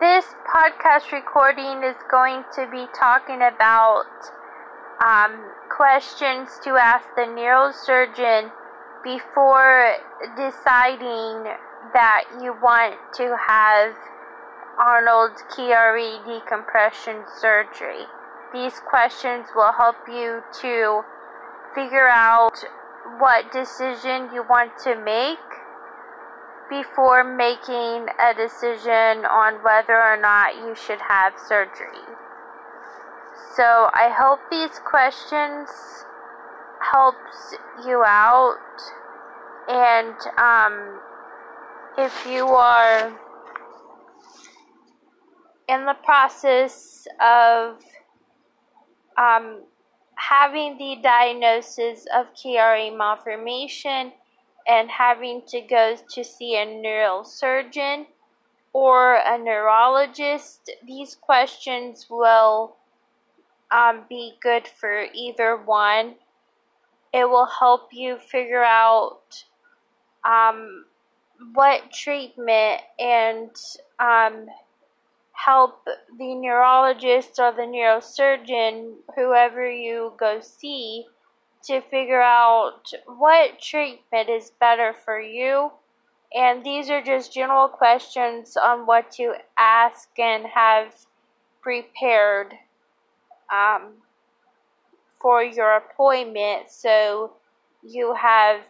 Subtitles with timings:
[0.00, 4.08] this podcast recording is going to be talking about
[5.04, 8.50] um, questions to ask the neurosurgeon
[9.04, 9.96] before
[10.36, 11.52] deciding
[11.92, 13.92] that you want to have
[14.78, 18.08] Arnold Chiari decompression surgery.
[18.54, 21.02] These questions will help you to
[21.74, 22.56] figure out
[23.18, 25.53] what decision you want to make
[26.68, 32.04] before making a decision on whether or not you should have surgery.
[33.56, 35.68] So I hope these questions
[36.92, 37.54] helps
[37.86, 38.58] you out
[39.68, 41.00] and um,
[41.96, 43.18] if you are
[45.68, 47.80] in the process of
[49.16, 49.62] um,
[50.16, 54.12] having the diagnosis of Chiari malformation
[54.66, 58.06] and having to go to see a neurosurgeon
[58.72, 62.76] or a neurologist, these questions will
[63.70, 66.16] um, be good for either one.
[67.12, 69.44] It will help you figure out
[70.24, 70.86] um,
[71.52, 73.50] what treatment and
[74.00, 74.46] um,
[75.32, 75.84] help
[76.18, 81.06] the neurologist or the neurosurgeon, whoever you go see,
[81.66, 85.72] to figure out what treatment is better for you.
[86.34, 90.94] And these are just general questions on what to ask and have
[91.62, 92.54] prepared
[93.52, 93.92] um,
[95.20, 97.32] for your appointment so
[97.82, 98.60] you have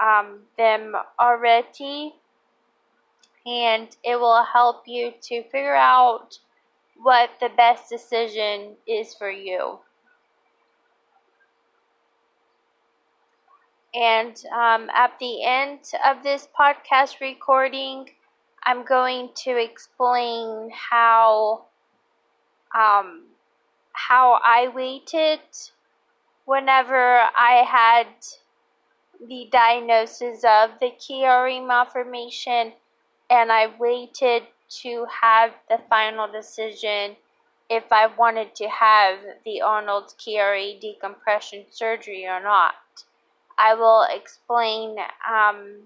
[0.00, 2.14] um, them already
[3.46, 6.38] and it will help you to figure out
[7.02, 9.78] what the best decision is for you.
[13.94, 18.10] And um, at the end of this podcast recording,
[18.64, 21.66] I'm going to explain how
[22.74, 23.26] um,
[23.92, 25.40] how I waited
[26.44, 28.08] whenever I had
[29.24, 32.72] the diagnosis of the Chiari malformation,
[33.30, 34.42] and I waited
[34.82, 37.16] to have the final decision
[37.70, 42.74] if I wanted to have the Arnold Chiari decompression surgery or not.
[43.58, 44.96] I will explain
[45.28, 45.82] um,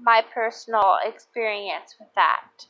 [0.00, 2.66] my personal experience with that.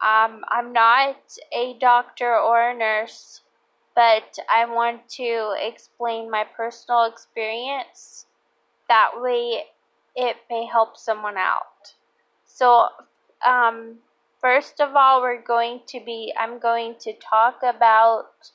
[0.00, 1.16] Um, I'm not
[1.52, 3.42] a doctor or a nurse,
[3.94, 8.26] but I want to explain my personal experience.
[8.88, 9.64] That way,
[10.16, 11.94] it may help someone out.
[12.44, 12.88] So,
[13.46, 13.96] um,
[14.40, 18.50] first of all, we're going to be, I'm going to talk about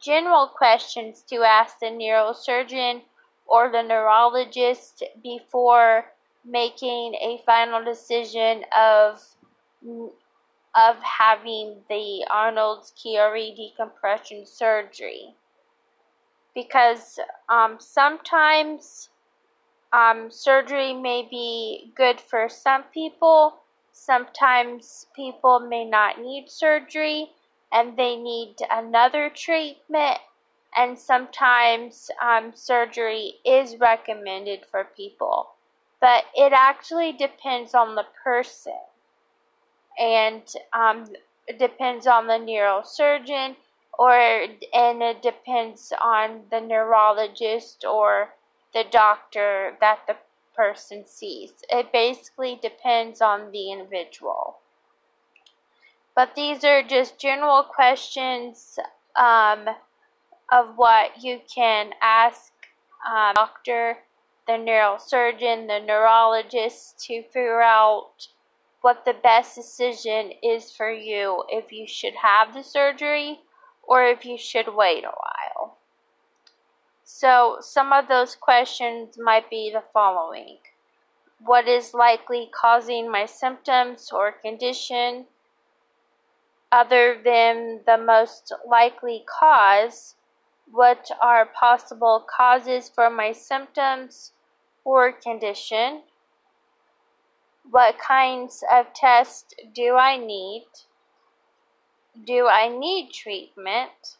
[0.00, 3.02] general questions to ask the neurosurgeon
[3.50, 6.06] or the neurologist before
[6.46, 9.20] making a final decision of
[10.74, 15.34] of having the Arnold's Chiari decompression surgery.
[16.54, 17.18] Because
[17.48, 19.08] um, sometimes
[19.92, 23.54] um, surgery may be good for some people,
[23.92, 27.30] sometimes people may not need surgery
[27.72, 30.18] and they need another treatment
[30.76, 35.50] and sometimes um, surgery is recommended for people.
[36.00, 38.78] But it actually depends on the person,
[39.98, 40.42] and
[40.72, 41.08] um,
[41.46, 43.56] it depends on the neurosurgeon,
[43.98, 48.30] or and it depends on the neurologist or
[48.72, 50.16] the doctor that the
[50.56, 51.52] person sees.
[51.68, 54.56] It basically depends on the individual.
[56.14, 58.78] But these are just general questions.
[59.16, 59.68] Um,
[60.50, 62.52] of what you can ask
[63.06, 63.98] um, doctor,
[64.46, 68.28] the neurosurgeon, the neurologist to figure out
[68.80, 73.40] what the best decision is for you if you should have the surgery
[73.82, 75.76] or if you should wait a while.
[77.04, 80.58] So, some of those questions might be the following
[81.44, 85.26] What is likely causing my symptoms or condition?
[86.72, 90.14] Other than the most likely cause,
[90.72, 94.32] what are possible causes for my symptoms
[94.84, 96.02] or condition?
[97.68, 100.66] What kinds of tests do I need?
[102.26, 104.16] Do I need treatment?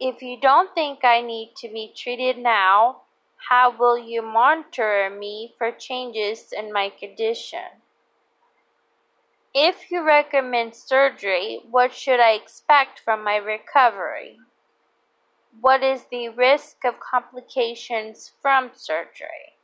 [0.00, 3.02] If you don't think I need to be treated now,
[3.48, 7.82] how will you monitor me for changes in my condition?
[9.54, 14.38] If you recommend surgery, what should I expect from my recovery?
[15.60, 19.54] What is the risk of complications from surgery?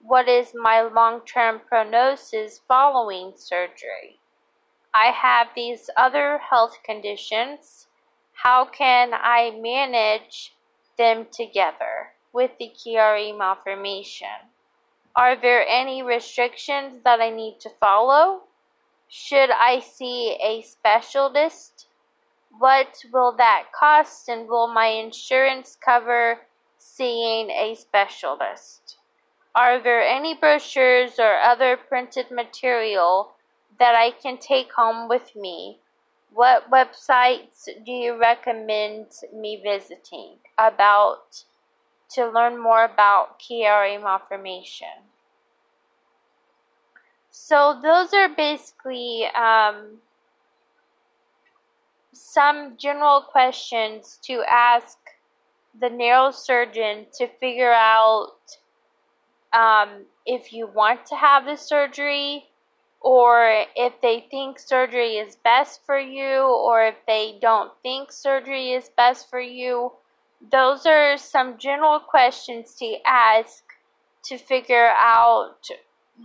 [0.00, 4.20] What is my long term prognosis following surgery?
[4.94, 7.88] I have these other health conditions.
[8.32, 10.54] How can I manage
[10.96, 14.50] them together with the Chiari malformation?
[15.16, 18.42] Are there any restrictions that I need to follow?
[19.08, 21.86] Should I see a specialist?
[22.58, 26.40] What will that cost and will my insurance cover
[26.78, 28.98] seeing a specialist?
[29.54, 33.34] Are there any brochures or other printed material
[33.78, 35.78] that I can take home with me?
[36.32, 41.44] What websites do you recommend me visiting about
[42.10, 45.08] to learn more about Chiari malformation?
[47.30, 49.98] So those are basically um,
[52.14, 54.98] some general questions to ask
[55.78, 58.32] the neurosurgeon to figure out
[59.52, 62.46] um, if you want to have the surgery
[63.00, 68.72] or if they think surgery is best for you or if they don't think surgery
[68.72, 69.92] is best for you.
[70.50, 73.62] Those are some general questions to ask
[74.24, 75.68] to figure out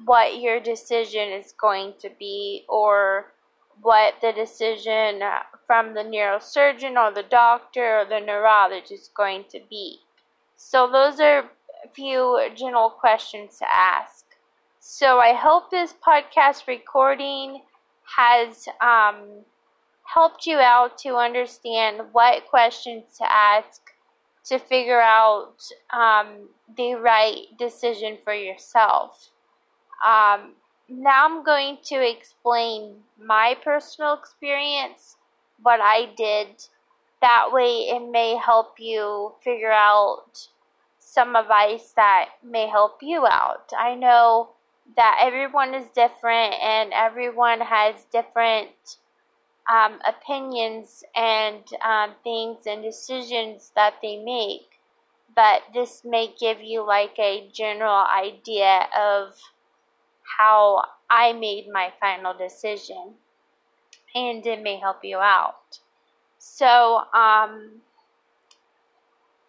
[0.06, 3.34] what your decision is going to be or
[3.82, 5.22] what the decision
[5.66, 10.00] from the neurosurgeon or the doctor or the neurologist is going to be.
[10.56, 11.40] So, those are
[11.86, 14.26] a few general questions to ask.
[14.80, 17.62] So, I hope this podcast recording
[18.18, 19.46] has um,
[20.14, 23.82] helped you out to understand what questions to ask
[24.46, 25.56] to figure out
[25.94, 29.30] um, the right decision for yourself.
[30.06, 30.54] Um,
[30.90, 35.18] now I'm going to explain my personal experience,
[35.62, 36.48] what I did.
[37.22, 40.48] That way, it may help you figure out
[41.00, 43.72] some advice that may help you out.
[43.78, 44.52] I know
[44.96, 48.98] that everyone is different and everyone has different
[49.72, 54.80] um, opinions and um, things and decisions that they make,
[55.36, 59.34] but this may give you like a general idea of
[60.38, 63.16] how I made my final decision,
[64.14, 65.80] and it may help you out.
[66.38, 67.82] So, um,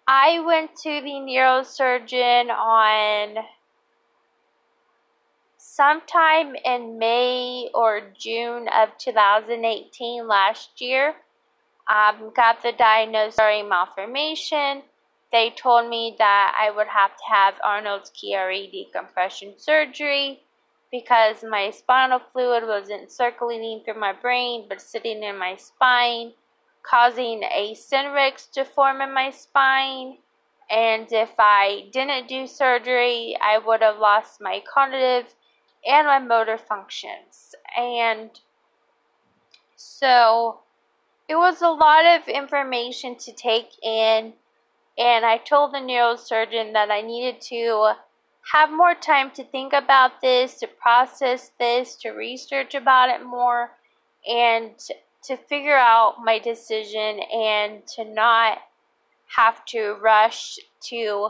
[0.07, 3.45] I went to the neurosurgeon on
[5.57, 11.15] sometime in May or June of 2018 last year.
[11.89, 14.83] Um, got the diagnosis of malformation.
[15.31, 20.41] They told me that I would have to have Arnold's Chiari decompression surgery
[20.91, 26.33] because my spinal fluid wasn't circulating through my brain but sitting in my spine,
[26.83, 30.19] causing a synapse to form in my spine.
[30.69, 35.35] And if I didn't do surgery, I would have lost my cognitive
[35.87, 37.55] and my motor functions.
[37.77, 38.31] And
[39.77, 40.61] so
[41.29, 44.35] it was a lot of information to take in.
[44.99, 47.93] And I told the neurosurgeon that I needed to
[48.53, 53.73] have more time to think about this, to process this, to research about it more,
[54.29, 54.73] and
[55.23, 58.59] to figure out my decision and to not
[59.37, 61.29] have to rush to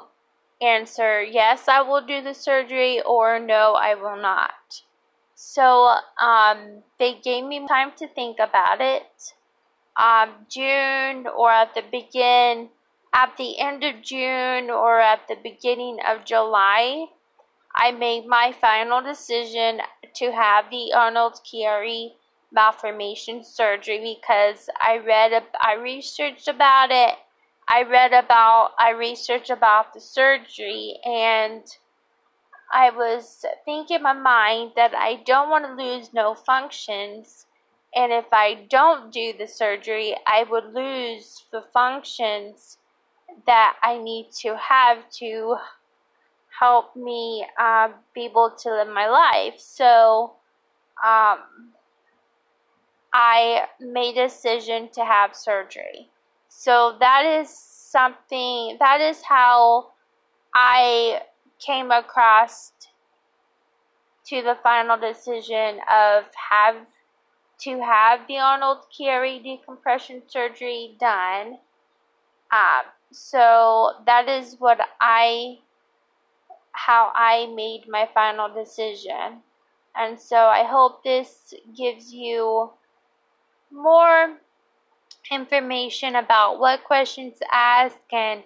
[0.63, 4.83] answer yes, I will do the surgery or no, I will not.
[5.35, 9.35] So um, they gave me time to think about it.
[9.97, 12.69] Um, June or at the begin
[13.13, 17.07] at the end of June or at the beginning of July,
[17.75, 19.81] I made my final decision
[20.15, 22.13] to have the Arnold Chiari
[22.53, 27.15] malformation surgery because I read, I researched about it.
[27.69, 31.63] I read about, I researched about the surgery, and
[32.73, 37.47] I was thinking in my mind that I don't want to lose no functions.
[37.95, 42.79] And if I don't do the surgery, I would lose the functions
[43.47, 45.57] that I need to have to
[46.59, 49.55] help me uh, be able to live my life.
[49.59, 50.35] So
[51.05, 51.39] um,
[53.13, 56.11] I made a decision to have surgery.
[56.49, 59.93] So that is something, that is how
[60.55, 61.23] I
[61.65, 62.73] came across
[64.27, 66.77] to the final decision of have
[67.61, 71.59] to have the Arnold Chiari decompression surgery done.
[72.53, 75.59] Um, so that is what I
[76.73, 79.43] how I made my final decision.
[79.95, 82.71] And so I hope this gives you
[83.73, 84.37] more
[85.31, 88.45] information about what questions to ask and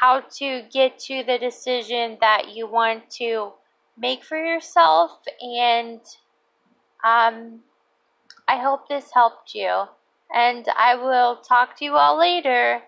[0.00, 3.52] how to get to the decision that you want to
[3.98, 5.20] make for yourself.
[5.40, 6.00] And
[7.04, 7.60] um,
[8.48, 9.84] I hope this helped you.
[10.34, 12.82] And I will talk to you all later.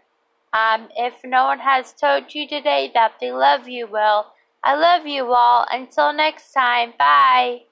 [0.56, 4.32] Um, if no one has told you today that they love you, well,
[4.64, 5.66] I love you all.
[5.70, 7.64] Until next time, bye.